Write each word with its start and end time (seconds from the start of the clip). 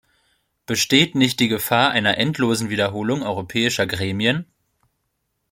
Besteht 0.65 1.13
nicht 1.13 1.39
die 1.39 1.47
Gefahr 1.47 1.91
einer 1.91 2.17
endlosen 2.17 2.71
Wiederholung 2.71 3.21
europäischer 3.21 3.85
Gremien? 3.85 4.47